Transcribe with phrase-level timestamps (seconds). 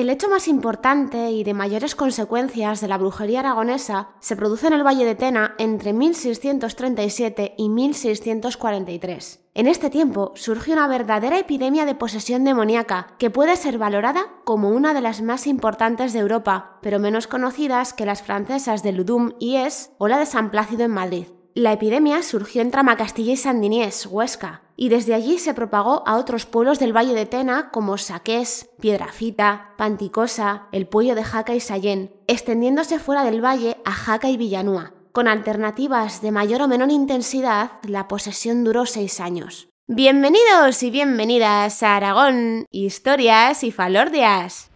[0.00, 4.72] El hecho más importante y de mayores consecuencias de la brujería aragonesa se produce en
[4.72, 9.40] el Valle de Tena entre 1637 y 1643.
[9.52, 14.70] En este tiempo surge una verdadera epidemia de posesión demoníaca que puede ser valorada como
[14.70, 19.32] una de las más importantes de Europa, pero menos conocidas que las francesas de Ludum
[19.38, 21.26] y Es o la de San Plácido en Madrid.
[21.60, 26.46] La epidemia surgió en Tramacastilla y Sandiniés, Huesca, y desde allí se propagó a otros
[26.46, 32.14] pueblos del Valle de Tena como Saqués, Piedrafita, Panticosa, el Puello de Jaca y Sayén,
[32.28, 34.94] extendiéndose fuera del valle a Jaca y Villanúa.
[35.12, 39.68] Con alternativas de mayor o menor intensidad, la posesión duró seis años.
[39.86, 44.70] Bienvenidos y bienvenidas a Aragón, historias y falordias.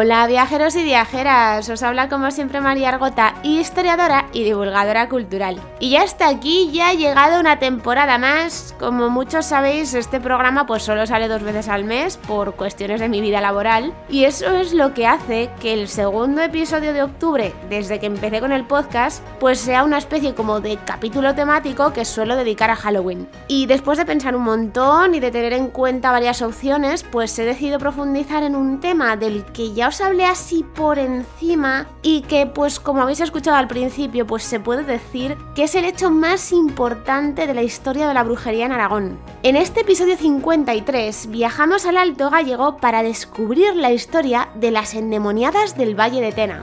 [0.00, 5.60] Hola viajeros y viajeras, os habla como siempre María Argota, historiadora y divulgadora cultural.
[5.80, 8.76] Y ya está aquí, ya ha llegado una temporada más.
[8.78, 13.08] Como muchos sabéis, este programa pues solo sale dos veces al mes por cuestiones de
[13.08, 13.92] mi vida laboral.
[14.08, 18.38] Y eso es lo que hace que el segundo episodio de octubre, desde que empecé
[18.38, 22.76] con el podcast, pues sea una especie como de capítulo temático que suelo dedicar a
[22.76, 23.28] Halloween.
[23.48, 27.44] Y después de pensar un montón y de tener en cuenta varias opciones, pues he
[27.44, 32.46] decidido profundizar en un tema del que ya os hablé así por encima y que
[32.46, 36.52] pues como habéis escuchado al principio pues se puede decir que es el hecho más
[36.52, 39.18] importante de la historia de la brujería en Aragón.
[39.42, 45.76] En este episodio 53 viajamos al Alto Gallego para descubrir la historia de las endemoniadas
[45.76, 46.62] del Valle de Tena.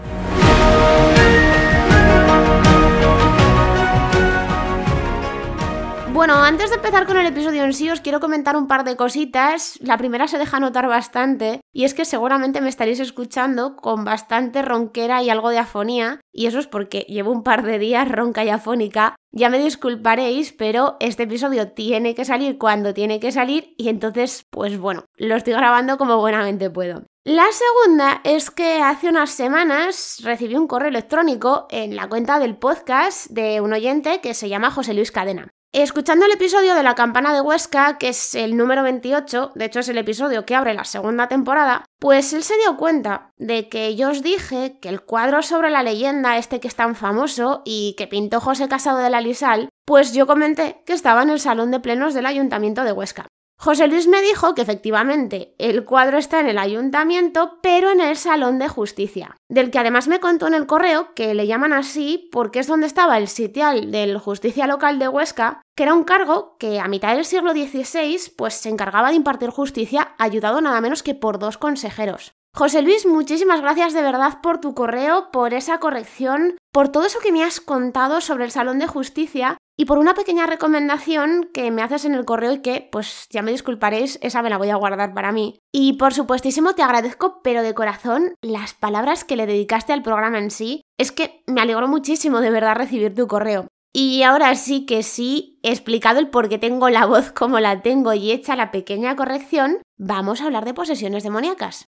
[6.15, 8.95] Bueno, antes de empezar con el episodio en sí, os quiero comentar un par de
[8.95, 9.77] cositas.
[9.81, 14.61] La primera se deja notar bastante, y es que seguramente me estaréis escuchando con bastante
[14.61, 18.45] ronquera y algo de afonía, y eso es porque llevo un par de días ronca
[18.45, 19.17] y afónica.
[19.33, 24.45] Ya me disculparéis, pero este episodio tiene que salir cuando tiene que salir, y entonces,
[24.49, 27.03] pues bueno, lo estoy grabando como buenamente puedo.
[27.25, 32.55] La segunda es que hace unas semanas recibí un correo electrónico en la cuenta del
[32.55, 35.49] podcast de un oyente que se llama José Luis Cadena.
[35.77, 39.81] Escuchando el episodio de La Campana de Huesca, que es el número 28, de hecho
[39.81, 43.93] es el episodio que abre la segunda temporada, pues él se dio cuenta de que
[43.97, 47.93] yo os dije que el cuadro sobre la leyenda, este que es tan famoso y
[47.97, 51.71] que pintó José Casado de la Lisal, pues yo comenté que estaba en el salón
[51.71, 53.27] de plenos del Ayuntamiento de Huesca.
[53.57, 58.17] José Luis me dijo que efectivamente el cuadro está en el ayuntamiento, pero en el
[58.17, 62.29] Salón de Justicia, del que además me contó en el correo que le llaman así
[62.31, 66.55] porque es donde estaba el sitial del Justicia Local de Huesca, que era un cargo
[66.57, 71.03] que a mitad del siglo XVI pues se encargaba de impartir justicia ayudado nada menos
[71.03, 72.33] que por dos consejeros.
[72.55, 77.19] José Luis, muchísimas gracias de verdad por tu correo, por esa corrección, por todo eso
[77.19, 81.69] que me has contado sobre el Salón de Justicia y por una pequeña recomendación que
[81.69, 84.69] me haces en el correo y que, pues ya me disculparéis, esa me la voy
[84.69, 85.59] a guardar para mí.
[85.73, 90.39] Y por supuestísimo te agradezco, pero de corazón, las palabras que le dedicaste al programa
[90.39, 90.81] en sí.
[90.97, 93.67] Es que me alegró muchísimo de verdad recibir tu correo.
[93.97, 97.81] Y ahora sí que sí, he explicado el por qué tengo la voz como la
[97.81, 101.87] tengo y hecha la pequeña corrección, vamos a hablar de posesiones demoníacas.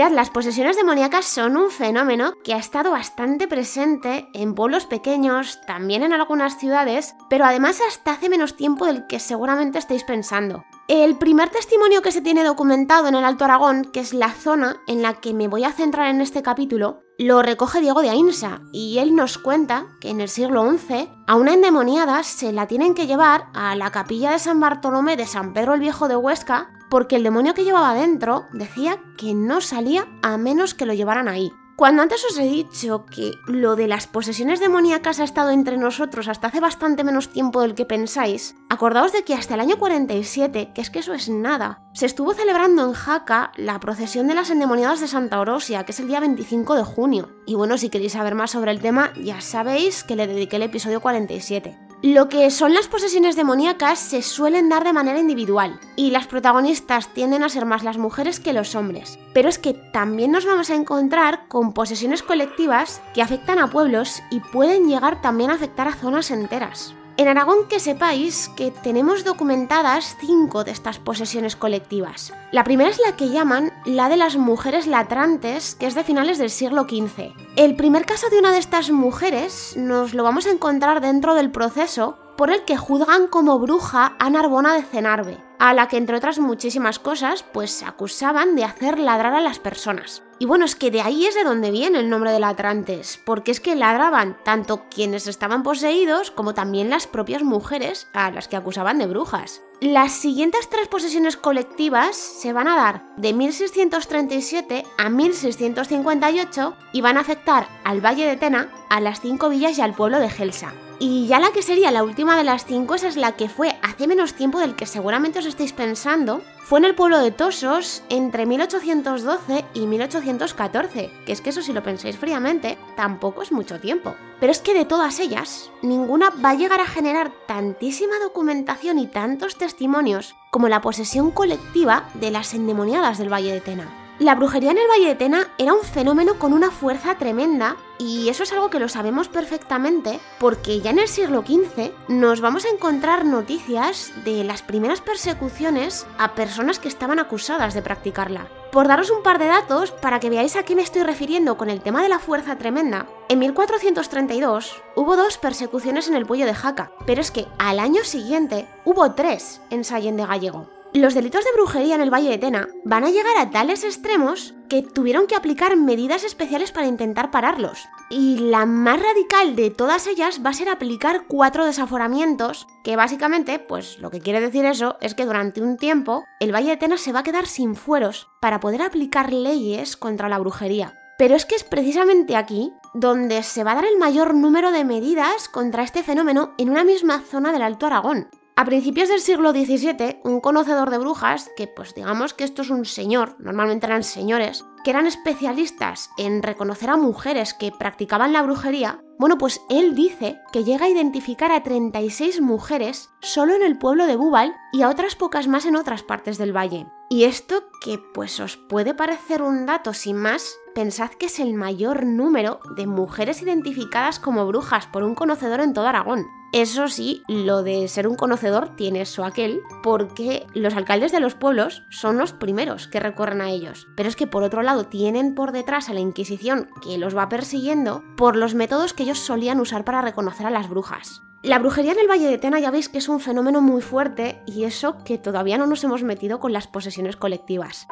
[0.00, 5.60] Mirad, las posesiones demoníacas son un fenómeno que ha estado bastante presente en pueblos pequeños,
[5.66, 10.64] también en algunas ciudades, pero además hasta hace menos tiempo del que seguramente estáis pensando.
[10.88, 14.78] El primer testimonio que se tiene documentado en el Alto Aragón, que es la zona
[14.86, 18.62] en la que me voy a centrar en este capítulo, lo recoge Diego de Ainsa
[18.72, 22.94] y él nos cuenta que en el siglo XI a una endemoniada se la tienen
[22.94, 26.70] que llevar a la capilla de San Bartolomé de San Pedro el Viejo de Huesca
[26.90, 31.28] porque el demonio que llevaba dentro decía que no salía a menos que lo llevaran
[31.28, 31.50] ahí.
[31.80, 36.28] Cuando antes os he dicho que lo de las posesiones demoníacas ha estado entre nosotros
[36.28, 40.72] hasta hace bastante menos tiempo del que pensáis, acordaos de que hasta el año 47,
[40.74, 44.50] que es que eso es nada, se estuvo celebrando en Jaca la procesión de las
[44.50, 47.30] endemoniadas de Santa Orosia, que es el día 25 de junio.
[47.46, 50.64] Y bueno, si queréis saber más sobre el tema, ya sabéis que le dediqué el
[50.64, 51.89] episodio 47.
[52.02, 57.12] Lo que son las posesiones demoníacas se suelen dar de manera individual y las protagonistas
[57.12, 59.18] tienden a ser más las mujeres que los hombres.
[59.34, 64.22] Pero es que también nos vamos a encontrar con posesiones colectivas que afectan a pueblos
[64.30, 66.94] y pueden llegar también a afectar a zonas enteras.
[67.16, 72.32] En Aragón que sepáis que tenemos documentadas cinco de estas posesiones colectivas.
[72.52, 76.38] La primera es la que llaman la de las mujeres latrantes, que es de finales
[76.38, 77.34] del siglo XV.
[77.56, 81.50] El primer caso de una de estas mujeres nos lo vamos a encontrar dentro del
[81.50, 86.16] proceso por el que juzgan como bruja a Narbona de Cenarbe, a la que entre
[86.16, 90.22] otras muchísimas cosas pues acusaban de hacer ladrar a las personas.
[90.38, 93.50] Y bueno, es que de ahí es de donde viene el nombre de latrantes, porque
[93.50, 98.56] es que ladraban tanto quienes estaban poseídos como también las propias mujeres a las que
[98.56, 99.60] acusaban de brujas.
[99.82, 107.18] Las siguientes tres posesiones colectivas se van a dar de 1637 a 1658 y van
[107.18, 110.72] a afectar al Valle de Tena, a las cinco villas y al pueblo de Gelsa.
[111.02, 113.74] Y ya la que sería la última de las cinco, esa es la que fue
[113.80, 118.02] hace menos tiempo del que seguramente os estáis pensando, fue en el pueblo de Tosos
[118.10, 123.80] entre 1812 y 1814, que es que eso si lo pensáis fríamente, tampoco es mucho
[123.80, 124.14] tiempo.
[124.40, 129.06] Pero es que de todas ellas, ninguna va a llegar a generar tantísima documentación y
[129.06, 133.99] tantos testimonios como la posesión colectiva de las endemoniadas del Valle de Tena.
[134.20, 138.28] La brujería en el Valle de Tena era un fenómeno con una fuerza tremenda y
[138.28, 142.66] eso es algo que lo sabemos perfectamente porque ya en el siglo XV nos vamos
[142.66, 148.46] a encontrar noticias de las primeras persecuciones a personas que estaban acusadas de practicarla.
[148.72, 151.70] Por daros un par de datos para que veáis a qué me estoy refiriendo con
[151.70, 156.52] el tema de la fuerza tremenda, en 1432 hubo dos persecuciones en el Puello de
[156.54, 160.79] Jaca, pero es que al año siguiente hubo tres en Sallén de Gallego.
[160.92, 164.54] Los delitos de brujería en el Valle de Tena van a llegar a tales extremos
[164.68, 167.88] que tuvieron que aplicar medidas especiales para intentar pararlos.
[168.10, 173.60] Y la más radical de todas ellas va a ser aplicar cuatro desaforamientos, que básicamente,
[173.60, 176.98] pues lo que quiere decir eso es que durante un tiempo el Valle de Tena
[176.98, 180.94] se va a quedar sin fueros para poder aplicar leyes contra la brujería.
[181.18, 184.84] Pero es que es precisamente aquí donde se va a dar el mayor número de
[184.84, 188.28] medidas contra este fenómeno en una misma zona del Alto Aragón.
[188.60, 192.68] A principios del siglo XVII, un conocedor de brujas, que pues digamos que esto es
[192.68, 198.42] un señor, normalmente eran señores, que eran especialistas en reconocer a mujeres que practicaban la
[198.42, 203.78] brujería, bueno, pues él dice que llega a identificar a 36 mujeres solo en el
[203.78, 206.86] pueblo de Búbal y a otras pocas más en otras partes del valle.
[207.08, 211.54] Y esto que pues os puede parecer un dato sin más, pensad que es el
[211.54, 216.26] mayor número de mujeres identificadas como brujas por un conocedor en todo Aragón.
[216.52, 221.36] Eso sí, lo de ser un conocedor tiene eso aquel, porque los alcaldes de los
[221.36, 223.86] pueblos son los primeros que recorren a ellos.
[223.96, 227.28] Pero es que por otro lado tienen por detrás a la Inquisición que los va
[227.28, 231.22] persiguiendo por los métodos que ellos solían usar para reconocer a las brujas.
[231.42, 234.42] La brujería en el Valle de Tena ya veis que es un fenómeno muy fuerte
[234.44, 237.86] y eso que todavía no nos hemos metido con las posesiones colectivas.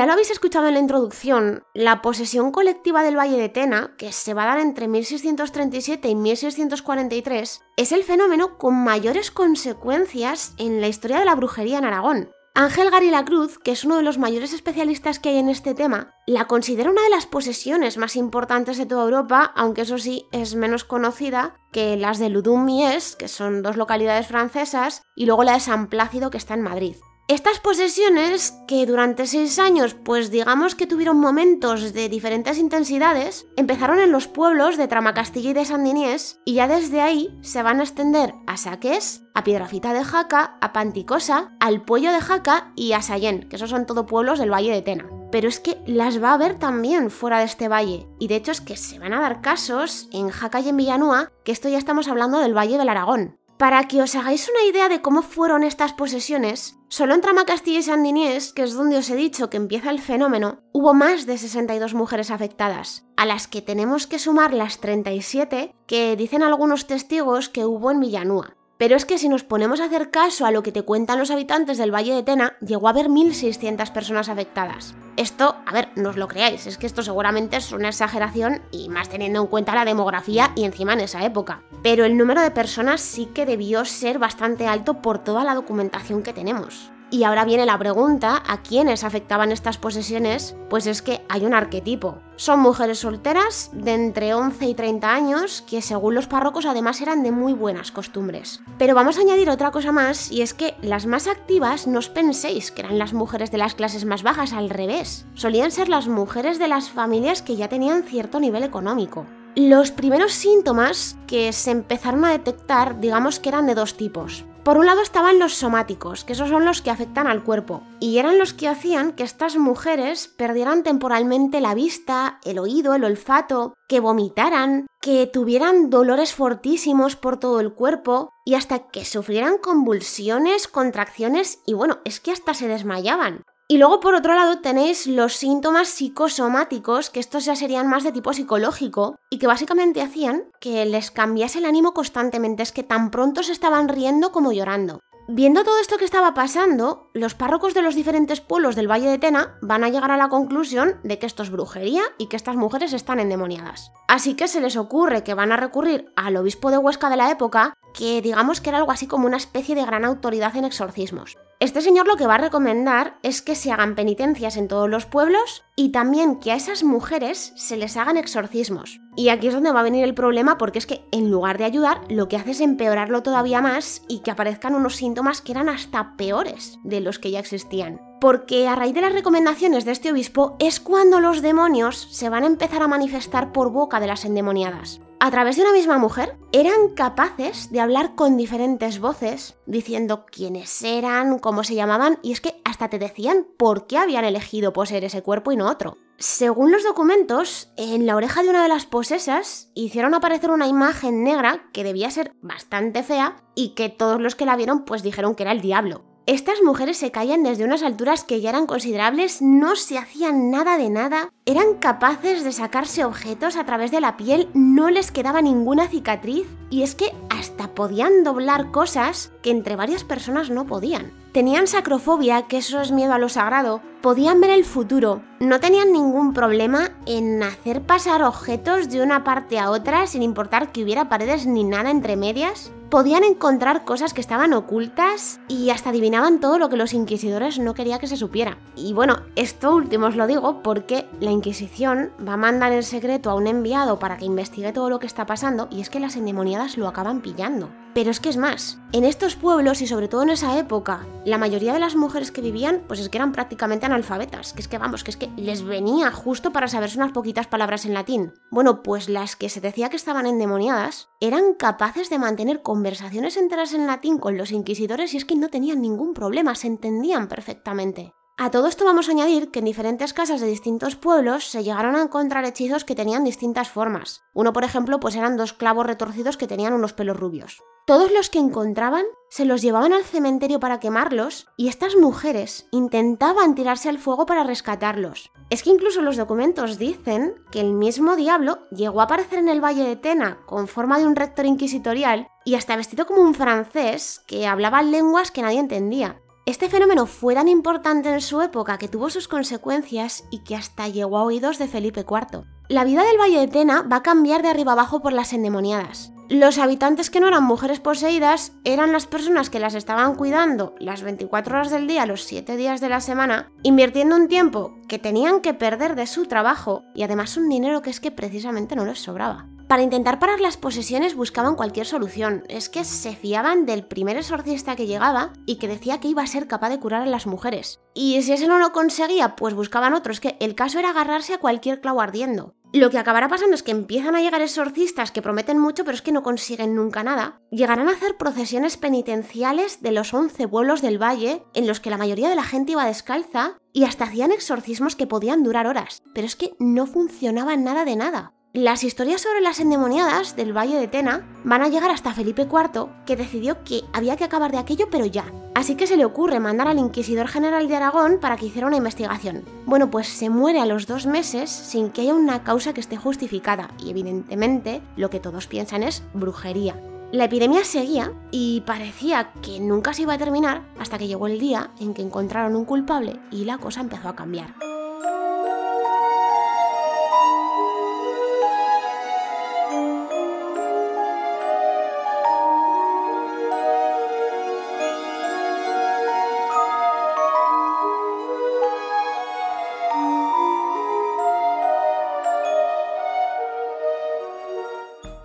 [0.00, 4.12] Ya lo habéis escuchado en la introducción, la posesión colectiva del Valle de Tena, que
[4.12, 10.80] se va a dar entre 1637 y 1643, es el fenómeno con mayores consecuencias en
[10.80, 12.30] la historia de la brujería en Aragón.
[12.54, 16.14] Ángel Gary Cruz, que es uno de los mayores especialistas que hay en este tema,
[16.26, 20.54] la considera una de las posesiones más importantes de toda Europa, aunque eso sí es
[20.54, 25.52] menos conocida que las de Ludum Mies, que son dos localidades francesas, y luego la
[25.52, 26.96] de San Plácido, que está en Madrid.
[27.30, 34.00] Estas posesiones, que durante seis años, pues digamos que tuvieron momentos de diferentes intensidades, empezaron
[34.00, 37.84] en los pueblos de Tramacastilla y de Sandiniés, y ya desde ahí se van a
[37.84, 43.00] extender a Saqués, a Piedrafita de Jaca, a Panticosa, al Puello de Jaca y a
[43.00, 45.08] Sayén, que esos son todos pueblos del Valle de Tena.
[45.30, 48.50] Pero es que las va a haber también fuera de este valle, y de hecho
[48.50, 51.78] es que se van a dar casos en Jaca y en Villanúa, que esto ya
[51.78, 53.38] estamos hablando del Valle del Aragón.
[53.60, 57.82] Para que os hagáis una idea de cómo fueron estas posesiones, solo en Tramacastilla y
[57.82, 61.92] Sandiniés, que es donde os he dicho que empieza el fenómeno, hubo más de 62
[61.92, 67.66] mujeres afectadas, a las que tenemos que sumar las 37 que dicen algunos testigos que
[67.66, 68.56] hubo en Villanúa.
[68.80, 71.30] Pero es que si nos ponemos a hacer caso a lo que te cuentan los
[71.30, 74.94] habitantes del Valle de Tena, llegó a haber 1.600 personas afectadas.
[75.18, 78.88] Esto, a ver, no os lo creáis, es que esto seguramente es una exageración y
[78.88, 81.62] más teniendo en cuenta la demografía y encima en esa época.
[81.82, 86.22] Pero el número de personas sí que debió ser bastante alto por toda la documentación
[86.22, 86.90] que tenemos.
[87.12, 90.54] Y ahora viene la pregunta, ¿a quiénes afectaban estas posesiones?
[90.68, 92.18] Pues es que hay un arquetipo.
[92.36, 97.24] Son mujeres solteras de entre 11 y 30 años que según los párrocos además eran
[97.24, 98.62] de muy buenas costumbres.
[98.78, 102.08] Pero vamos a añadir otra cosa más y es que las más activas no os
[102.08, 105.26] penséis que eran las mujeres de las clases más bajas, al revés.
[105.34, 109.26] Solían ser las mujeres de las familias que ya tenían cierto nivel económico.
[109.56, 114.44] Los primeros síntomas que se empezaron a detectar, digamos que eran de dos tipos.
[114.62, 118.18] Por un lado estaban los somáticos, que esos son los que afectan al cuerpo, y
[118.18, 123.74] eran los que hacían que estas mujeres perdieran temporalmente la vista, el oído, el olfato,
[123.88, 130.68] que vomitaran, que tuvieran dolores fortísimos por todo el cuerpo y hasta que sufrieran convulsiones,
[130.68, 133.42] contracciones y bueno, es que hasta se desmayaban.
[133.70, 138.10] Y luego por otro lado tenéis los síntomas psicosomáticos, que estos ya serían más de
[138.10, 143.12] tipo psicológico y que básicamente hacían que les cambiase el ánimo constantemente, es que tan
[143.12, 144.98] pronto se estaban riendo como llorando.
[145.28, 149.18] Viendo todo esto que estaba pasando, los párrocos de los diferentes pueblos del Valle de
[149.18, 152.56] Tena van a llegar a la conclusión de que esto es brujería y que estas
[152.56, 153.92] mujeres están endemoniadas.
[154.08, 157.30] Así que se les ocurre que van a recurrir al obispo de Huesca de la
[157.30, 161.36] época, que digamos que era algo así como una especie de gran autoridad en exorcismos.
[161.60, 165.04] Este señor lo que va a recomendar es que se hagan penitencias en todos los
[165.04, 168.98] pueblos y también que a esas mujeres se les hagan exorcismos.
[169.14, 171.64] Y aquí es donde va a venir el problema porque es que en lugar de
[171.64, 175.68] ayudar, lo que hace es empeorarlo todavía más y que aparezcan unos síntomas que eran
[175.68, 178.00] hasta peores de los que ya existían.
[178.22, 182.44] Porque a raíz de las recomendaciones de este obispo es cuando los demonios se van
[182.44, 186.38] a empezar a manifestar por boca de las endemoniadas a través de una misma mujer,
[186.50, 192.40] eran capaces de hablar con diferentes voces, diciendo quiénes eran, cómo se llamaban, y es
[192.40, 195.98] que hasta te decían por qué habían elegido poseer ese cuerpo y no otro.
[196.16, 201.22] Según los documentos, en la oreja de una de las posesas hicieron aparecer una imagen
[201.22, 205.34] negra que debía ser bastante fea y que todos los que la vieron pues dijeron
[205.34, 206.09] que era el diablo.
[206.30, 210.78] Estas mujeres se caían desde unas alturas que ya eran considerables, no se hacían nada
[210.78, 215.42] de nada, eran capaces de sacarse objetos a través de la piel, no les quedaba
[215.42, 221.10] ninguna cicatriz y es que hasta podían doblar cosas que entre varias personas no podían.
[221.32, 225.92] Tenían sacrofobia, que eso es miedo a lo sagrado, podían ver el futuro, no tenían
[225.92, 231.08] ningún problema en hacer pasar objetos de una parte a otra sin importar que hubiera
[231.08, 236.58] paredes ni nada entre medias, podían encontrar cosas que estaban ocultas y hasta adivinaban todo
[236.58, 238.58] lo que los inquisidores no querían que se supiera.
[238.74, 243.30] Y bueno, esto último os lo digo porque la Inquisición va a mandar en secreto
[243.30, 246.16] a un enviado para que investigue todo lo que está pasando y es que las
[246.16, 247.70] endemoniadas lo acaban pillando.
[247.92, 251.38] Pero es que es más, en estos pueblos y sobre todo en esa época, la
[251.38, 254.78] mayoría de las mujeres que vivían, pues es que eran prácticamente analfabetas, que es que
[254.78, 258.32] vamos, que es que les venía justo para saberse unas poquitas palabras en latín.
[258.50, 263.74] Bueno, pues las que se decía que estaban endemoniadas eran capaces de mantener conversaciones enteras
[263.74, 268.14] en latín con los inquisidores y es que no tenían ningún problema, se entendían perfectamente.
[268.42, 271.94] A todo esto vamos a añadir que en diferentes casas de distintos pueblos se llegaron
[271.94, 274.22] a encontrar hechizos que tenían distintas formas.
[274.32, 277.62] Uno, por ejemplo, pues eran dos clavos retorcidos que tenían unos pelos rubios.
[277.86, 283.54] Todos los que encontraban se los llevaban al cementerio para quemarlos y estas mujeres intentaban
[283.54, 285.32] tirarse al fuego para rescatarlos.
[285.50, 289.62] Es que incluso los documentos dicen que el mismo diablo llegó a aparecer en el
[289.62, 294.22] Valle de Tena con forma de un rector inquisitorial y hasta vestido como un francés
[294.26, 296.22] que hablaba lenguas que nadie entendía.
[296.46, 300.88] Este fenómeno fue tan importante en su época que tuvo sus consecuencias y que hasta
[300.88, 302.44] llegó a oídos de Felipe IV.
[302.68, 306.12] La vida del Valle de Tena va a cambiar de arriba abajo por las endemoniadas.
[306.30, 311.02] Los habitantes que no eran mujeres poseídas eran las personas que las estaban cuidando las
[311.02, 315.40] 24 horas del día, los 7 días de la semana, invirtiendo un tiempo que tenían
[315.40, 319.00] que perder de su trabajo y además un dinero que es que precisamente no les
[319.00, 319.48] sobraba.
[319.70, 324.74] Para intentar parar las posesiones buscaban cualquier solución, es que se fiaban del primer exorcista
[324.74, 327.78] que llegaba y que decía que iba a ser capaz de curar a las mujeres.
[327.94, 331.34] Y si ese no lo conseguía, pues buscaban otro, es que el caso era agarrarse
[331.34, 332.56] a cualquier clavo ardiendo.
[332.72, 336.02] Lo que acabará pasando es que empiezan a llegar exorcistas que prometen mucho pero es
[336.02, 337.40] que no consiguen nunca nada.
[337.52, 341.96] Llegarán a hacer procesiones penitenciales de los 11 pueblos del valle en los que la
[341.96, 346.02] mayoría de la gente iba descalza y hasta hacían exorcismos que podían durar horas.
[346.12, 348.34] Pero es que no funcionaba nada de nada.
[348.52, 352.88] Las historias sobre las endemoniadas del Valle de Tena van a llegar hasta Felipe IV,
[353.06, 355.24] que decidió que había que acabar de aquello pero ya.
[355.54, 358.76] Así que se le ocurre mandar al Inquisidor General de Aragón para que hiciera una
[358.76, 359.44] investigación.
[359.66, 362.96] Bueno, pues se muere a los dos meses sin que haya una causa que esté
[362.96, 366.74] justificada, y evidentemente lo que todos piensan es brujería.
[367.12, 371.38] La epidemia seguía y parecía que nunca se iba a terminar hasta que llegó el
[371.38, 374.56] día en que encontraron un culpable y la cosa empezó a cambiar.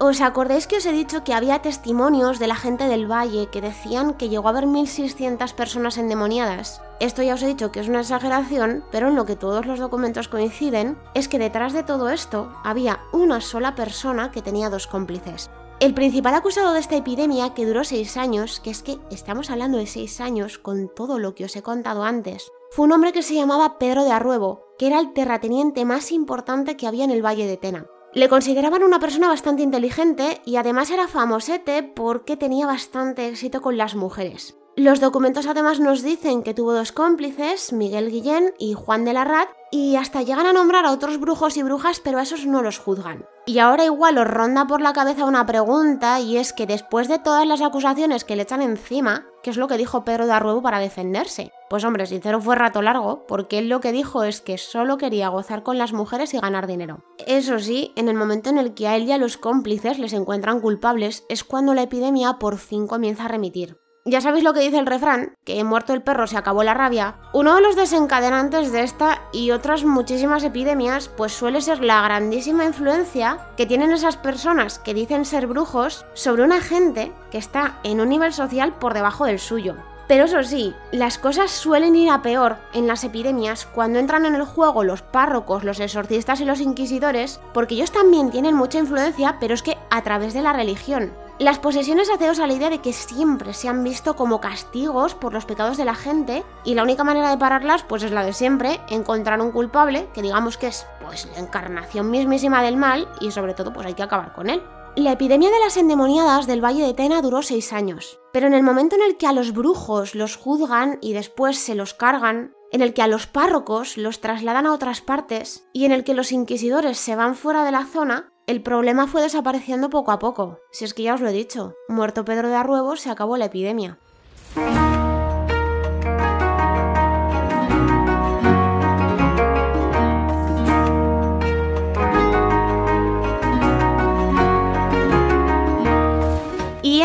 [0.07, 3.59] ¿Os acordáis que os he dicho que había testimonios de la gente del valle que
[3.59, 6.79] decían que llegó a haber 1.600 personas endemoniadas?
[6.99, 9.79] Esto ya os he dicho que es una exageración, pero en lo que todos los
[9.79, 14.85] documentos coinciden es que detrás de todo esto había una sola persona que tenía dos
[14.85, 15.49] cómplices.
[15.79, 19.79] El principal acusado de esta epidemia, que duró seis años, que es que estamos hablando
[19.79, 23.23] de seis años con todo lo que os he contado antes, fue un hombre que
[23.23, 27.25] se llamaba Pedro de Arruebo, que era el terrateniente más importante que había en el
[27.25, 27.87] Valle de Tena.
[28.15, 33.75] Le consideraban una persona bastante inteligente y además era famosete porque tenía bastante éxito con
[33.75, 34.55] las mujeres.
[34.77, 39.23] Los documentos además nos dicen que tuvo dos cómplices, Miguel Guillén y Juan de la
[39.23, 42.61] Rat, y hasta llegan a nombrar a otros brujos y brujas, pero a esos no
[42.61, 43.25] los juzgan.
[43.45, 47.19] Y ahora igual os ronda por la cabeza una pregunta, y es que después de
[47.19, 50.61] todas las acusaciones que le echan encima, ¿qué es lo que dijo Pedro de Arruebo
[50.61, 51.53] para defenderse?
[51.69, 55.29] Pues hombre, sincero fue rato largo, porque él lo que dijo es que solo quería
[55.29, 57.05] gozar con las mujeres y ganar dinero.
[57.25, 60.11] Eso sí, en el momento en el que a él y a los cómplices les
[60.11, 63.84] encuentran culpables, es cuando la epidemia por fin comienza a remitir.
[64.07, 67.15] Ya sabéis lo que dice el refrán, que muerto el perro se acabó la rabia.
[67.33, 72.65] Uno de los desencadenantes de esta y otras muchísimas epidemias, pues suele ser la grandísima
[72.65, 77.99] influencia que tienen esas personas que dicen ser brujos sobre una gente que está en
[77.99, 79.75] un nivel social por debajo del suyo.
[80.07, 84.35] Pero eso sí, las cosas suelen ir a peor en las epidemias cuando entran en
[84.35, 89.37] el juego los párrocos, los exorcistas y los inquisidores, porque ellos también tienen mucha influencia,
[89.39, 91.11] pero es que a través de la religión.
[91.37, 95.33] Las posesiones haceos a la idea de que siempre se han visto como castigos por
[95.33, 98.31] los pecados de la gente y la única manera de pararlas pues es la de
[98.31, 103.31] siempre, encontrar un culpable, que digamos que es pues la encarnación mismísima del mal y
[103.31, 104.63] sobre todo pues hay que acabar con él.
[104.95, 108.63] La epidemia de las endemoniadas del Valle de Tena duró seis años, pero en el
[108.63, 112.81] momento en el que a los brujos los juzgan y después se los cargan, en
[112.81, 116.31] el que a los párrocos los trasladan a otras partes y en el que los
[116.31, 120.59] inquisidores se van fuera de la zona, el problema fue desapareciendo poco a poco.
[120.71, 123.45] Si es que ya os lo he dicho, muerto Pedro de Arruebo se acabó la
[123.45, 123.97] epidemia.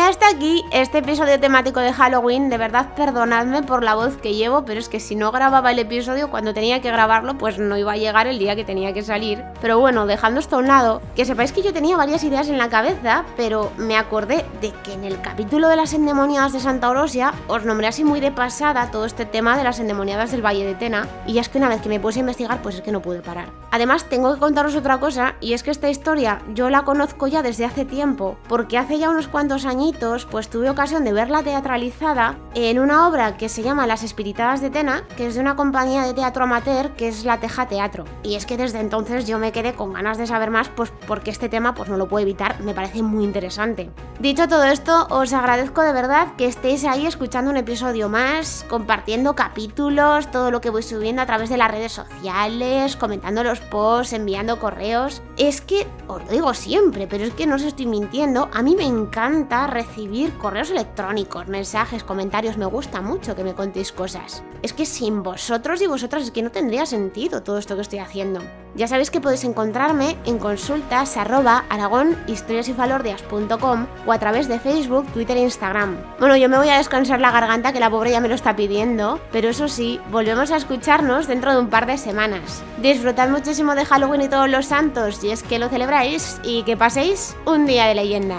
[0.07, 2.49] Hasta aquí este episodio temático de Halloween.
[2.49, 5.79] De verdad, perdonadme por la voz que llevo, pero es que si no grababa el
[5.79, 9.03] episodio cuando tenía que grabarlo, pues no iba a llegar el día que tenía que
[9.03, 9.43] salir.
[9.59, 12.57] Pero bueno, dejando esto a un lado, que sepáis que yo tenía varias ideas en
[12.57, 16.89] la cabeza, pero me acordé de que en el capítulo de las endemoniadas de Santa
[16.89, 20.65] Orosia os nombré así muy de pasada todo este tema de las endemoniadas del Valle
[20.65, 21.07] de Tena.
[21.27, 23.21] Y es que una vez que me puse a investigar, pues es que no pude
[23.21, 23.49] parar.
[23.71, 27.41] Además, tengo que contaros otra cosa, y es que esta historia yo la conozco ya
[27.41, 29.81] desde hace tiempo, porque hace ya unos cuantos años
[30.29, 34.69] pues tuve ocasión de verla teatralizada en una obra que se llama Las Espiritadas de
[34.69, 38.05] Tena, que es de una compañía de teatro amateur que es la Teja Teatro.
[38.23, 41.31] Y es que desde entonces yo me quedé con ganas de saber más, pues porque
[41.31, 43.89] este tema pues no lo puedo evitar, me parece muy interesante.
[44.19, 49.35] Dicho todo esto, os agradezco de verdad que estéis ahí escuchando un episodio más, compartiendo
[49.35, 54.13] capítulos, todo lo que voy subiendo a través de las redes sociales, comentando los posts,
[54.13, 55.21] enviando correos.
[55.37, 58.75] Es que, os lo digo siempre, pero es que no os estoy mintiendo, a mí
[58.75, 62.57] me encanta recibir correos electrónicos, mensajes, comentarios.
[62.57, 64.43] Me gusta mucho que me contéis cosas.
[64.61, 67.99] Es que sin vosotros y vosotras es que no tendría sentido todo esto que estoy
[67.99, 68.41] haciendo.
[68.75, 75.35] Ya sabéis que podéis encontrarme en consultas arroba aragonhistoriasyfalordias.com o a través de Facebook, Twitter
[75.37, 75.97] e Instagram.
[76.19, 78.55] Bueno, yo me voy a descansar la garganta que la pobre ya me lo está
[78.55, 82.63] pidiendo, pero eso sí, volvemos a escucharnos dentro de un par de semanas.
[82.81, 86.77] Disfrutad muchísimo de Halloween y todos los santos si es que lo celebráis y que
[86.77, 88.37] paséis un día de leyenda.